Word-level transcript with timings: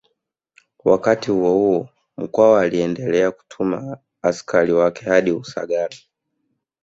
Wakati 0.85 1.31
huohuo 1.31 1.89
Mkwawa 2.17 2.61
aliendelea 2.61 3.31
kutuma 3.31 3.97
askari 4.21 4.73
wake 4.73 5.05
hadi 5.05 5.31
Usagara 5.31 5.97